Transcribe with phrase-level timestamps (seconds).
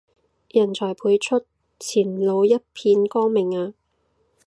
[0.49, 1.45] 人才輩出，
[1.79, 3.75] 前路一片光明啊